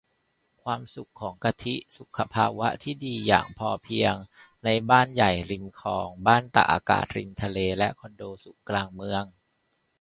[0.63, 4.13] ความสุขของกะทิ สุขภาวะที่ดีอย่างพอเพียง
[4.65, 9.23] ในบ้านใหญ่ริมคลอง บ้านตากอากาศริมทะเล และคอนโดสูงกลางเมือง